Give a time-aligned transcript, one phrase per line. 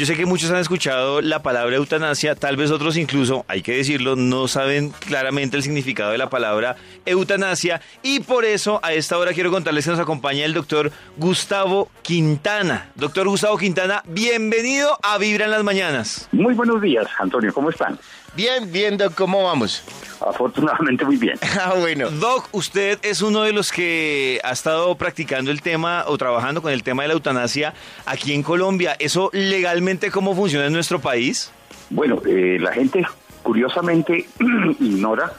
[0.00, 3.76] Yo sé que muchos han escuchado la palabra eutanasia, tal vez otros incluso, hay que
[3.76, 9.18] decirlo, no saben claramente el significado de la palabra eutanasia y por eso a esta
[9.18, 12.88] hora quiero contarles que nos acompaña el doctor Gustavo Quintana.
[12.94, 16.30] Doctor Gustavo Quintana, bienvenido a Vibra en las Mañanas.
[16.32, 17.98] Muy buenos días, Antonio, ¿cómo están?
[18.34, 19.82] Bien, bien, Doc, ¿cómo vamos?
[20.20, 21.38] Afortunadamente muy bien.
[21.60, 22.10] Ah, bueno.
[22.10, 26.72] Doc, usted es uno de los que ha estado practicando el tema o trabajando con
[26.72, 27.74] el tema de la eutanasia
[28.06, 28.96] aquí en Colombia.
[28.98, 31.52] ¿Eso legalmente cómo funciona en nuestro país?
[31.90, 33.04] Bueno, eh, la gente
[33.42, 34.26] curiosamente
[34.80, 35.32] ignora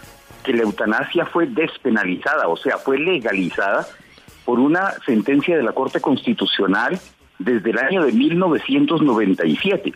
[0.44, 3.88] que la eutanasia fue despenalizada, o sea, fue legalizada
[4.44, 7.00] por una sentencia de la Corte Constitucional
[7.44, 9.94] desde el año de 1997.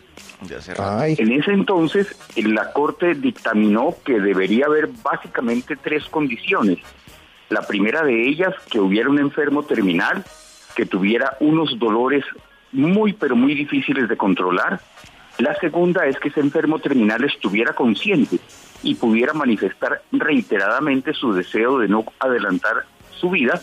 [1.18, 6.78] En ese entonces, la Corte dictaminó que debería haber básicamente tres condiciones.
[7.48, 10.24] La primera de ellas, que hubiera un enfermo terminal,
[10.74, 12.24] que tuviera unos dolores
[12.72, 14.80] muy, pero muy difíciles de controlar.
[15.38, 18.38] La segunda es que ese enfermo terminal estuviera consciente
[18.82, 23.60] y pudiera manifestar reiteradamente su deseo de no adelantar su vida.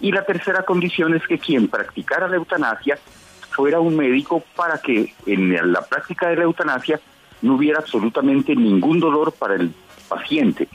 [0.00, 2.98] Y la tercera condición es que quien practicara la eutanasia
[3.50, 7.00] fuera un médico para que en la práctica de la eutanasia
[7.42, 9.72] no hubiera absolutamente ningún dolor para el
[10.08, 10.68] paciente.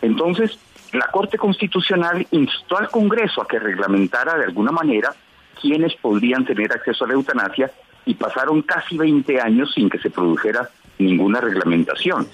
[0.00, 0.58] Entonces,
[0.92, 5.14] la Corte Constitucional instó al Congreso a que reglamentara de alguna manera
[5.60, 7.70] quiénes podrían tener acceso a la eutanasia
[8.06, 10.68] y pasaron casi 20 años sin que se produjera
[10.98, 12.28] ninguna reglamentación.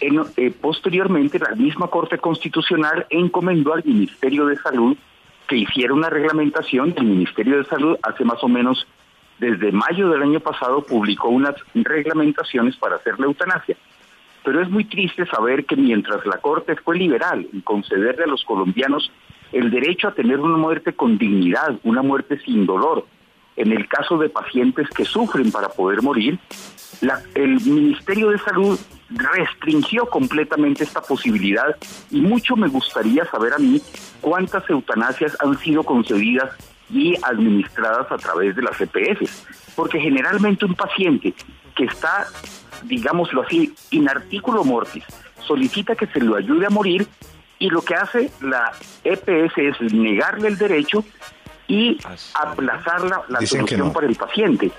[0.00, 4.96] Eh, posteriormente, la misma Corte Constitucional encomendó al Ministerio de Salud
[5.48, 6.94] que hiciera una reglamentación.
[6.96, 8.86] El Ministerio de Salud hace más o menos
[9.38, 13.76] desde mayo del año pasado publicó unas reglamentaciones para hacer la eutanasia.
[14.44, 18.44] Pero es muy triste saber que mientras la Corte fue liberal en concederle a los
[18.44, 19.10] colombianos
[19.52, 23.06] el derecho a tener una muerte con dignidad, una muerte sin dolor,
[23.56, 26.38] en el caso de pacientes que sufren para poder morir,
[27.34, 28.78] el Ministerio de Salud
[29.14, 31.76] restringió completamente esta posibilidad
[32.10, 33.80] y mucho me gustaría saber a mí
[34.20, 36.50] cuántas eutanasias han sido concedidas
[36.90, 41.34] y administradas a través de las EPS, porque generalmente un paciente
[41.74, 42.26] que está,
[42.84, 45.04] digámoslo así, in artículo mortis,
[45.46, 47.06] solicita que se lo ayude a morir
[47.58, 48.72] y lo que hace la
[49.04, 51.04] EPS es negarle el derecho
[51.66, 51.98] y
[52.34, 54.70] aplazar la, solución para el paciente.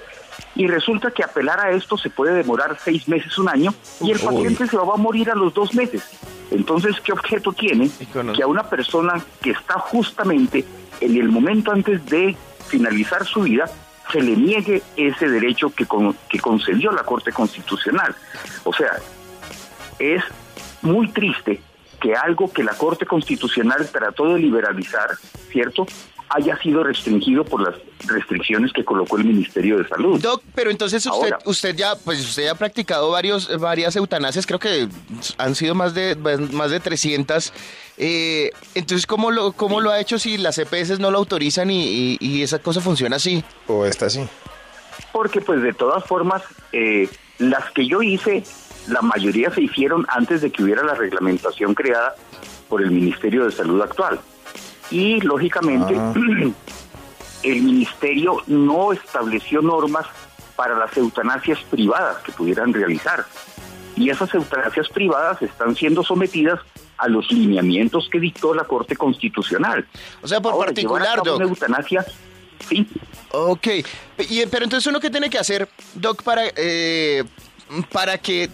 [0.55, 4.19] Y resulta que apelar a esto se puede demorar seis meses, un año, y el
[4.19, 6.03] paciente se va a morir a los dos meses.
[6.51, 7.89] Entonces, ¿qué objeto tiene
[8.35, 10.65] que a una persona que está justamente
[11.01, 12.35] en el momento antes de
[12.67, 13.65] finalizar su vida
[14.11, 15.85] se le niegue ese derecho que,
[16.29, 18.15] que concedió la Corte Constitucional?
[18.63, 18.91] O sea,
[19.99, 20.23] es
[20.81, 21.61] muy triste
[21.99, 25.09] que algo que la Corte Constitucional trató de liberalizar,
[25.51, 25.87] ¿cierto?
[26.29, 27.75] Haya sido restringido por las
[28.07, 30.19] restricciones que colocó el Ministerio de Salud.
[30.19, 34.59] Doc, pero entonces usted, usted ya, pues usted ya ha practicado varios, varias eutanasias, creo
[34.59, 34.87] que
[35.37, 36.15] han sido más de
[36.51, 37.53] más de 300.
[37.97, 42.41] Eh, entonces, ¿cómo lo, ¿cómo lo ha hecho si las EPS no lo autorizan y,
[42.41, 43.43] esa cosa funciona así?
[43.67, 44.27] ¿O está así?
[45.11, 46.43] Porque pues de todas formas,
[46.73, 47.09] eh,
[47.39, 48.43] las que yo hice,
[48.87, 52.15] la mayoría se hicieron antes de que hubiera la reglamentación creada
[52.67, 54.19] por el Ministerio de Salud actual
[54.91, 56.13] y lógicamente ah.
[57.43, 60.05] el ministerio no estableció normas
[60.55, 63.25] para las eutanasias privadas que pudieran realizar.
[63.95, 66.59] Y esas eutanasias privadas están siendo sometidas
[66.97, 69.85] a los lineamientos que dictó la Corte Constitucional.
[70.21, 71.37] O sea, por particular, Doc.
[71.37, 72.05] Una eutanasia,
[72.67, 72.87] sí.
[73.31, 73.67] Ok,
[74.49, 77.23] pero entonces uno que tiene que hacer, Doc, para, eh,
[77.91, 78.49] para que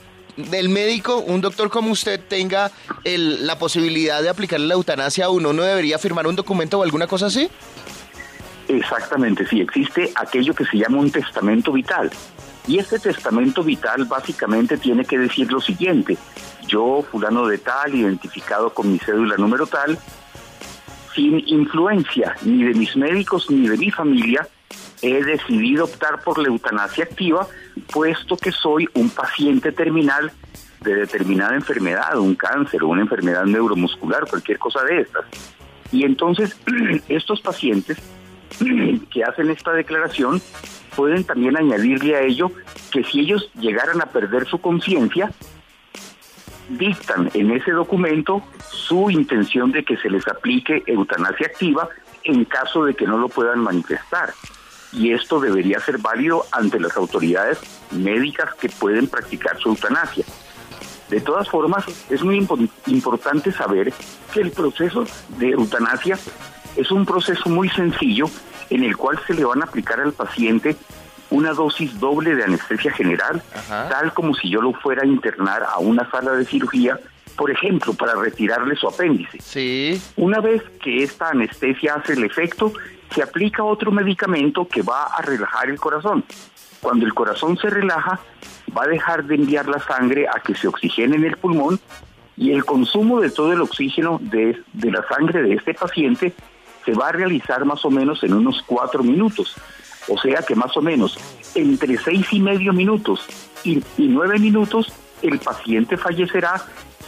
[0.51, 2.71] el médico, un doctor como usted, tenga
[3.03, 7.07] la posibilidad de aplicar la eutanasia a uno, ¿no debería firmar un documento o alguna
[7.07, 7.49] cosa así?
[8.67, 12.09] Exactamente, sí, existe aquello que se llama un testamento vital.
[12.67, 16.17] Y este testamento vital básicamente tiene que decir lo siguiente,
[16.67, 19.97] yo, fulano de tal, identificado con mi cédula número tal,
[21.15, 24.47] sin influencia ni de mis médicos ni de mi familia,
[25.01, 27.47] he decidido optar por la eutanasia activa,
[27.91, 30.31] puesto que soy un paciente terminal
[30.81, 35.25] de determinada enfermedad, un cáncer una enfermedad neuromuscular, cualquier cosa de estas.
[35.91, 36.59] Y entonces
[37.07, 37.97] estos pacientes
[39.11, 40.41] que hacen esta declaración
[40.95, 42.51] pueden también añadirle a ello
[42.91, 45.31] que si ellos llegaran a perder su conciencia,
[46.69, 51.89] dictan en ese documento su intención de que se les aplique eutanasia activa
[52.23, 54.33] en caso de que no lo puedan manifestar
[54.93, 57.59] y esto debería ser válido ante las autoridades
[57.91, 60.25] médicas que pueden practicar su eutanasia.
[61.09, 62.47] De todas formas, es muy
[62.87, 63.93] importante saber
[64.33, 65.05] que el proceso
[65.37, 66.17] de eutanasia
[66.75, 68.25] es un proceso muy sencillo
[68.69, 70.77] en el cual se le van a aplicar al paciente
[71.29, 75.79] una dosis doble de anestesia general, tal como si yo lo fuera a internar a
[75.79, 76.99] una sala de cirugía,
[77.37, 79.39] por ejemplo, para retirarle su apéndice.
[79.41, 80.01] Sí.
[80.17, 82.73] Una vez que esta anestesia hace el efecto,
[83.13, 86.23] se aplica otro medicamento que va a relajar el corazón.
[86.81, 88.19] Cuando el corazón se relaja,
[88.75, 91.79] va a dejar de enviar la sangre a que se oxigene en el pulmón
[92.37, 96.33] y el consumo de todo el oxígeno de, de la sangre de este paciente
[96.85, 99.55] se va a realizar más o menos en unos cuatro minutos.
[100.07, 101.17] O sea que más o menos
[101.55, 103.25] entre seis y medio minutos
[103.63, 104.91] y, nueve minutos
[105.21, 106.61] el paciente fallecerá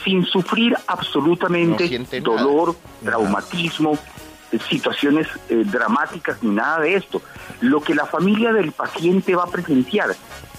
[0.03, 3.97] sin sufrir absolutamente dolor, traumatismo,
[4.69, 7.21] situaciones eh, dramáticas ni nada de esto.
[7.61, 10.15] Lo que la familia del paciente va a presenciar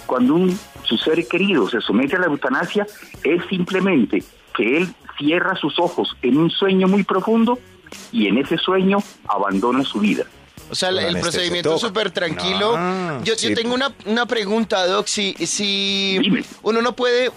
[0.06, 2.86] cuando un, su ser querido se somete a la eutanasia
[3.22, 4.22] es simplemente
[4.54, 7.58] que él cierra sus ojos en un sueño muy profundo
[8.12, 8.98] y en ese sueño
[9.28, 10.24] abandona su vida.
[10.70, 12.76] O sea, el procedimiento es súper tranquilo.
[13.22, 15.06] yo, tengo una, una, pregunta, Doc.
[15.06, 16.18] Si, si
[16.62, 17.30] uno no puede, eh,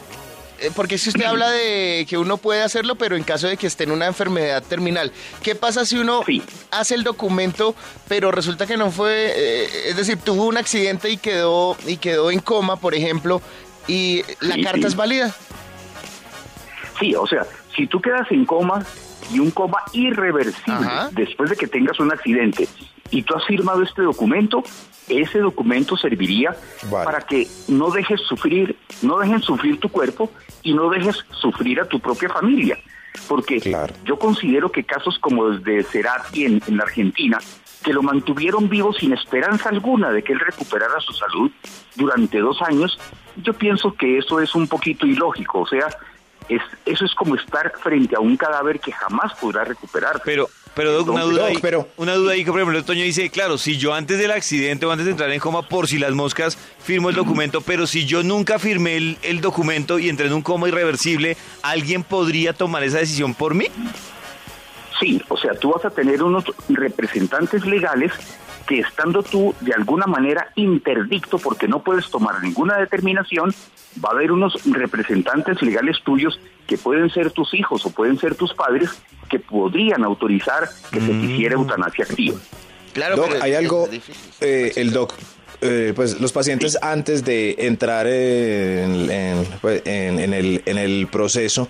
[0.76, 3.84] porque si usted habla de que uno puede hacerlo, pero en caso de que esté
[3.84, 5.12] en una enfermedad terminal,
[5.44, 6.24] ¿qué pasa si uno
[6.72, 7.76] hace el documento,
[8.08, 12.32] pero resulta que no fue, eh, es decir, tuvo un accidente y quedó y quedó
[12.32, 13.42] en coma, por ejemplo,
[13.88, 15.36] y la carta es válida?
[17.00, 17.46] Sí, o sea,
[17.76, 18.84] si tú quedas en coma
[19.32, 22.68] y un coma irreversible después de que tengas un accidente
[23.12, 24.64] y tú has firmado este documento,
[25.08, 26.56] ese documento serviría
[26.92, 30.32] para que no dejes sufrir, no dejen sufrir tu cuerpo
[30.64, 32.78] y no dejes sufrir a tu propia familia.
[33.28, 33.60] Porque
[34.04, 37.40] yo considero que casos como el de Cerati en, en la Argentina,
[37.84, 41.52] que lo mantuvieron vivo sin esperanza alguna de que él recuperara su salud
[41.96, 43.00] durante dos años,
[43.38, 45.62] yo pienso que eso es un poquito ilógico.
[45.62, 45.88] O sea,
[46.50, 50.22] es, eso es como estar frente a un cadáver que jamás podrá recuperar.
[50.24, 51.90] Pero, pero una duda ahí, pero...
[51.98, 54.92] una duda ahí que por ejemplo Toño dice, claro, si yo antes del accidente o
[54.92, 58.22] antes de entrar en coma por si las moscas firmo el documento, pero si yo
[58.22, 63.00] nunca firmé el, el documento y entré en un coma irreversible, ¿alguien podría tomar esa
[63.00, 63.66] decisión por mí?
[65.00, 68.12] Sí, o sea, tú vas a tener unos representantes legales
[68.68, 73.54] que estando tú de alguna manera interdicto porque no puedes tomar ninguna determinación,
[74.04, 78.36] va a haber unos representantes legales tuyos que pueden ser tus hijos o pueden ser
[78.36, 78.90] tus padres
[79.30, 81.62] que podrían autorizar que se hiciera mm.
[81.62, 82.38] eutanasia activa.
[82.94, 83.88] Claro, doc, hay algo,
[84.42, 85.14] eh, el doc,
[85.62, 91.70] eh, pues los pacientes antes de entrar en, pues, el, en el proceso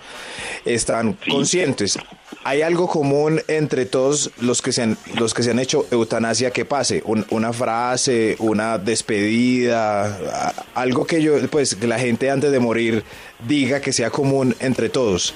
[0.65, 1.99] están conscientes
[2.47, 6.51] hay algo común entre todos los que se han, los que se han hecho eutanasia
[6.51, 12.61] que pase, una frase, una despedida, algo que yo, pues, que la gente antes de
[12.61, 13.03] morir
[13.45, 15.33] diga que sea común entre todos.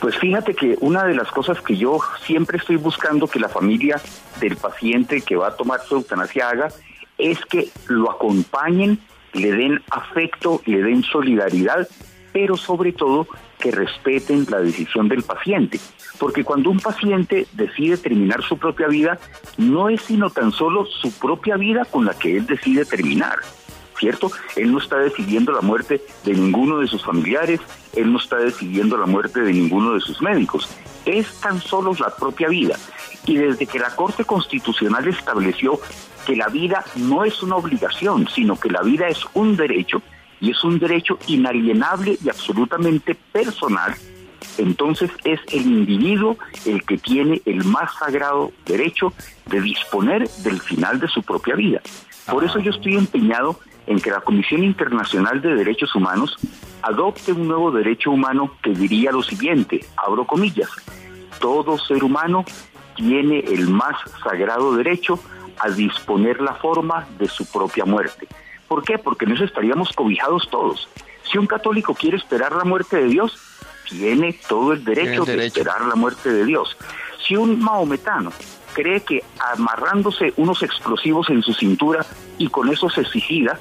[0.00, 4.00] Pues fíjate que una de las cosas que yo siempre estoy buscando que la familia
[4.38, 6.68] del paciente que va a tomar su eutanasia haga
[7.18, 9.00] es que lo acompañen,
[9.32, 11.88] le den afecto, le den solidaridad,
[12.32, 13.26] pero sobre todo
[13.62, 15.78] que respeten la decisión del paciente.
[16.18, 19.18] Porque cuando un paciente decide terminar su propia vida,
[19.56, 23.36] no es sino tan solo su propia vida con la que él decide terminar.
[23.98, 24.32] ¿Cierto?
[24.56, 27.60] Él no está decidiendo la muerte de ninguno de sus familiares,
[27.94, 30.68] él no está decidiendo la muerte de ninguno de sus médicos.
[31.04, 32.76] Es tan solo la propia vida.
[33.26, 35.78] Y desde que la Corte Constitucional estableció
[36.26, 40.02] que la vida no es una obligación, sino que la vida es un derecho,
[40.42, 43.94] y es un derecho inalienable y absolutamente personal,
[44.58, 49.14] entonces es el individuo el que tiene el más sagrado derecho
[49.46, 51.80] de disponer del final de su propia vida.
[52.28, 56.36] Por eso yo estoy empeñado en que la Comisión Internacional de Derechos Humanos
[56.82, 60.70] adopte un nuevo derecho humano que diría lo siguiente, abro comillas,
[61.38, 62.44] todo ser humano
[62.96, 63.94] tiene el más
[64.24, 65.20] sagrado derecho
[65.60, 68.26] a disponer la forma de su propia muerte.
[68.72, 68.96] ¿Por qué?
[68.96, 70.88] Porque en eso estaríamos cobijados todos.
[71.30, 73.36] Si un católico quiere esperar la muerte de Dios,
[73.86, 76.74] tiene todo el derecho, de esperar la muerte de Dios.
[77.22, 78.32] Si un maometano
[78.72, 82.06] cree que amarrándose unos explosivos en su cintura
[82.38, 83.60] y con eso se suicida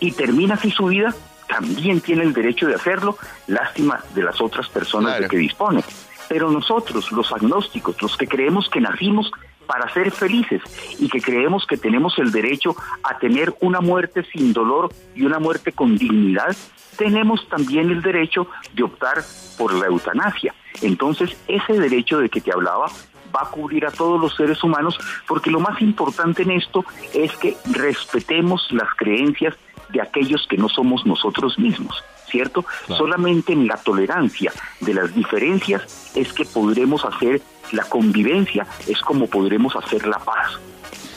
[0.00, 1.14] y termina así su vida,
[1.48, 3.16] también tiene el derecho de hacerlo,
[3.46, 5.82] lástima de las otras personas de que dispone.
[6.28, 9.32] Pero nosotros, los agnósticos, los que creemos que nacimos
[9.66, 10.62] para ser felices
[10.98, 15.38] y que creemos que tenemos el derecho a tener una muerte sin dolor y una
[15.38, 16.56] muerte con dignidad,
[16.96, 19.18] tenemos también el derecho de optar
[19.58, 20.54] por la eutanasia.
[20.82, 22.86] Entonces, ese derecho de que te hablaba
[23.34, 27.34] va a cubrir a todos los seres humanos porque lo más importante en esto es
[27.36, 29.54] que respetemos las creencias
[29.88, 32.02] de aquellos que no somos nosotros mismos.
[32.32, 32.64] ¿Cierto?
[32.88, 39.28] Solamente en la tolerancia de las diferencias es que podremos hacer la convivencia, es como
[39.28, 40.58] podremos hacer la paz.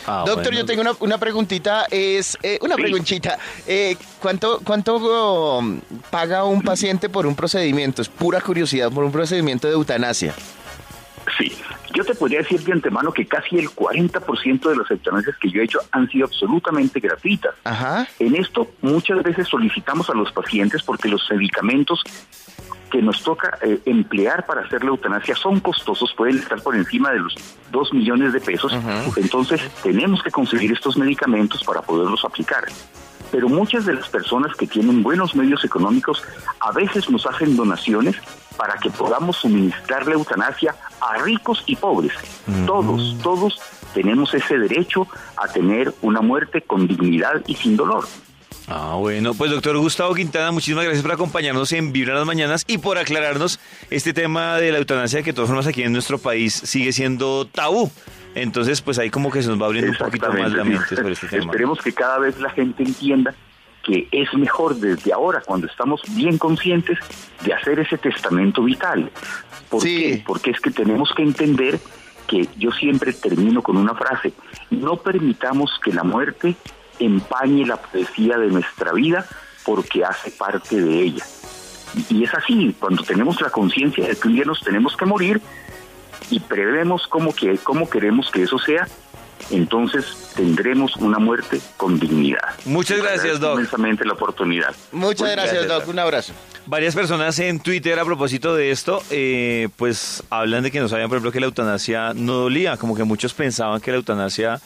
[0.08, 3.40] Ah, Doctor, yo tengo una, preguntita, es eh, una preguntita.
[3.66, 5.82] Eh, ¿Cuánto, cuánto um,
[6.12, 8.04] paga un paciente por un procedimiento?
[8.04, 10.36] Es pura curiosidad, por un procedimiento de eutanasia.
[11.40, 11.58] Sí,
[11.96, 15.62] yo te podría decir de antemano que casi el 40% de las eutanasias que yo
[15.62, 17.56] he hecho han sido absolutamente gratuitas.
[17.64, 18.08] Ajá.
[18.20, 22.04] En esto muchas veces solicitamos a los pacientes porque los medicamentos
[22.92, 27.12] que nos toca eh, emplear para hacer la eutanasia son costosos, pueden estar por encima
[27.12, 27.36] de los
[27.72, 28.74] 2 millones de pesos,
[29.16, 32.66] entonces tenemos que conseguir estos medicamentos para poderlos aplicar.
[33.32, 36.24] Pero muchas de las personas que tienen buenos medios económicos
[36.60, 38.16] a veces nos hacen donaciones
[38.58, 42.14] para que podamos suministrar la eutanasia a ricos y pobres.
[42.66, 43.60] Todos, todos
[43.94, 45.08] tenemos ese derecho
[45.38, 48.06] a tener una muerte con dignidad y sin dolor.
[48.68, 52.80] Ah, bueno, pues doctor Gustavo Quintana, muchísimas gracias por acompañarnos en Vibra las Mañanas y
[52.80, 53.60] por aclararnos
[53.92, 57.46] este tema de la eutanasia que de todas formas aquí en nuestro país sigue siendo
[57.46, 57.92] tabú.
[58.34, 61.14] Entonces, pues ahí como que se nos va abriendo un poquito más la mente sobre
[61.14, 61.46] este tema.
[61.46, 63.36] Esperemos que cada vez la gente entienda
[63.86, 66.98] que es mejor desde ahora, cuando estamos bien conscientes,
[67.44, 69.12] de hacer ese testamento vital.
[69.70, 70.24] ¿Por qué?
[70.26, 71.80] Porque es que tenemos que entender
[72.28, 74.34] que yo siempre termino con una frase,
[74.72, 76.56] no permitamos que la muerte
[77.00, 79.26] empañe la poesía de nuestra vida
[79.64, 81.26] porque hace parte de ella.
[82.10, 85.42] Y es así, cuando tenemos la conciencia de que un día nos tenemos que morir
[86.32, 88.88] y prevemos cómo, que, cómo queremos que eso sea,
[89.52, 92.56] entonces tendremos una muerte con dignidad.
[92.66, 93.56] Muchas gracias, Doc.
[93.56, 94.76] Inmensamente la oportunidad.
[94.92, 95.88] Muchas gracias, Doc.
[95.88, 96.34] Un abrazo.
[96.66, 101.10] Varias personas en Twitter a propósito de esto, eh, pues hablan de que no sabían,
[101.10, 104.60] por ejemplo, que la eutanasia no dolía, como que muchos pensaban que la eutanasia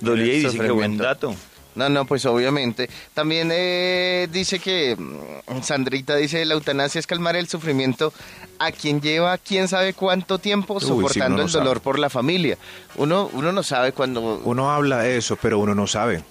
[0.00, 1.34] dolía y dicen que buen dato.
[1.74, 2.88] No, no, pues obviamente.
[3.14, 8.12] También eh, dice que, mm, Sandrita dice, la eutanasia es calmar el sufrimiento
[8.58, 12.58] a quien lleva quién sabe cuánto tiempo soportando el dolor por la familia.
[12.96, 14.40] Uno, uno no sabe cuando...
[14.44, 16.22] Uno habla eso, pero uno no sabe.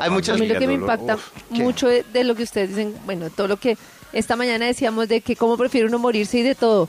[0.00, 0.36] Hay muchas...
[0.36, 1.18] A mí lo que me impacta
[1.50, 3.76] mucho de, lo que ustedes dicen, bueno, todo lo que
[4.12, 6.88] esta mañana decíamos de que cómo prefiere uno morirse y de todo.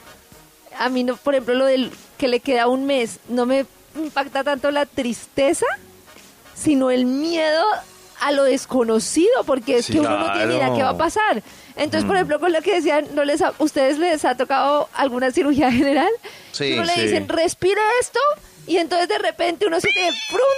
[0.80, 4.44] A mí, no, por ejemplo, lo del que le queda un mes, no me impacta
[4.44, 5.66] tanto la tristeza
[6.56, 7.64] sino el miedo
[8.20, 11.44] a lo desconocido, porque es que uno no tiene idea qué va a pasar.
[11.76, 12.18] Entonces, por mm.
[12.18, 16.12] ejemplo, con lo que decían, ¿no les ¿ustedes les ha tocado alguna cirugía general?
[16.52, 18.20] Sí, uno le dicen, respire esto,
[18.68, 20.10] y entonces de repente uno se te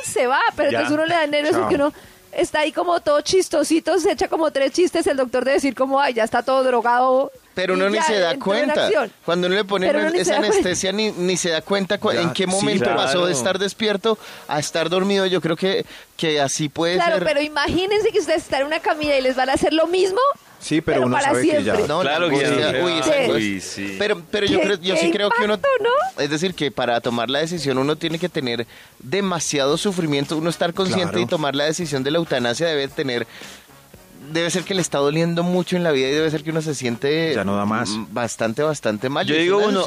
[0.06, 1.92] se va, pero entonces uno le da nervios porque uno
[2.32, 6.00] está ahí como todo chistosito, se echa como tres chistes el doctor de decir como,
[6.00, 7.32] ay, ya está todo drogado.
[7.56, 8.90] Pero uno ni se da cuenta.
[9.26, 13.26] Cuando uno le pone esa anestesia ni, ni, se da cuenta en qué momento pasó
[13.26, 15.26] de estar despierto a estar dormido.
[15.26, 15.86] Yo creo que,
[16.18, 17.06] que así puede ser.
[17.06, 19.88] Claro, pero imagínense que ustedes están en una camilla y les van a hacer lo
[19.88, 20.20] mismo.
[20.60, 21.76] Sí, pero, uno sabe que ya.
[21.76, 23.96] claro que sí.
[24.00, 25.60] Pero, pero yo, creo, yo sí creo que uno.
[26.18, 28.66] Es decir, que para tomar la decisión uno tiene que tener
[28.98, 30.36] demasiado sufrimiento.
[30.36, 33.28] Uno estar consciente y tomar la decisión de la eutanasia debe tener
[34.32, 36.62] debe ser que le está doliendo mucho en la vida y debe ser que uno
[36.62, 37.90] se siente ya no da más.
[38.12, 39.26] bastante, bastante mal.
[39.26, 39.86] Yo digo uno,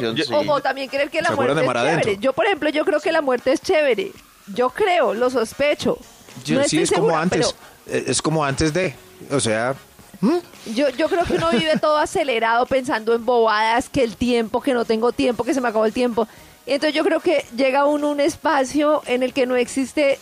[0.48, 2.18] o también creer que la muerte es chévere.
[2.18, 4.12] Yo, por ejemplo, yo creo que la muerte es chévere.
[4.54, 5.98] Yo creo, lo sospecho.
[6.44, 7.54] Yo, sí, es como antes.
[7.86, 8.94] Eh, es como antes de,
[9.30, 9.74] o sea,
[10.20, 10.38] ¿Mm?
[10.74, 14.74] Yo, yo creo que uno vive todo acelerado pensando en bobadas, que el tiempo, que
[14.74, 16.26] no tengo tiempo, que se me acabó el tiempo.
[16.66, 20.18] Entonces yo creo que llega uno a un espacio en el que no existe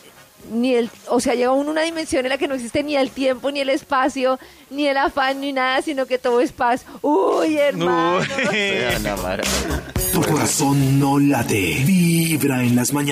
[0.50, 2.96] ni el, o sea, llega uno a una dimensión en la que no existe ni
[2.96, 4.38] el tiempo, ni el espacio,
[4.70, 6.84] ni el afán, ni nada, sino que todo es paz.
[7.02, 8.24] Uy, hermano.
[10.12, 13.06] tu corazón no late, vibra en las mañanas.